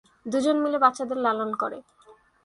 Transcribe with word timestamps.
দুজনে 0.25 0.59
মিলে 0.63 0.77
বাচ্চাদের 0.83 1.17
লালন 1.17 1.51
করে। 1.55 1.77